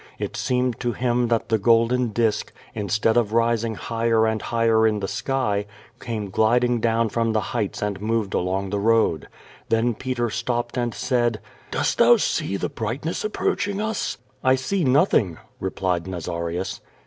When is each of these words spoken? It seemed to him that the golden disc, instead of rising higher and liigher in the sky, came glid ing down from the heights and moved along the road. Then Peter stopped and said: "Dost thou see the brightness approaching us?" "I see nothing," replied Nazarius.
It 0.17 0.35
seemed 0.35 0.79
to 0.79 0.93
him 0.93 1.27
that 1.27 1.49
the 1.49 1.59
golden 1.59 2.07
disc, 2.07 2.51
instead 2.73 3.17
of 3.17 3.33
rising 3.33 3.75
higher 3.75 4.25
and 4.25 4.41
liigher 4.41 4.87
in 4.87 4.99
the 4.99 5.07
sky, 5.07 5.67
came 5.99 6.31
glid 6.31 6.63
ing 6.63 6.79
down 6.79 7.09
from 7.09 7.33
the 7.33 7.39
heights 7.53 7.83
and 7.83 8.01
moved 8.01 8.33
along 8.33 8.71
the 8.71 8.79
road. 8.79 9.27
Then 9.69 9.93
Peter 9.93 10.31
stopped 10.31 10.75
and 10.75 10.95
said: 10.95 11.39
"Dost 11.69 11.99
thou 11.99 12.17
see 12.17 12.57
the 12.57 12.67
brightness 12.67 13.23
approaching 13.23 13.79
us?" 13.79 14.17
"I 14.43 14.55
see 14.55 14.83
nothing," 14.83 15.37
replied 15.59 16.07
Nazarius. 16.07 16.81